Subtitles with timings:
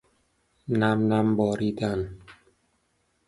[0.79, 1.99] نم نم باریدن